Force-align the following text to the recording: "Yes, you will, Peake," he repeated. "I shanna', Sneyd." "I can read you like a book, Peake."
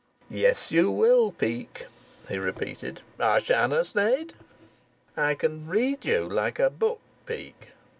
"Yes, 0.31 0.71
you 0.71 0.89
will, 0.89 1.31
Peake," 1.31 1.85
he 2.27 2.39
repeated. 2.39 3.01
"I 3.19 3.37
shanna', 3.37 3.83
Sneyd." 3.83 4.33
"I 5.15 5.35
can 5.35 5.67
read 5.67 6.05
you 6.05 6.27
like 6.27 6.57
a 6.57 6.71
book, 6.71 6.99
Peake." 7.27 7.73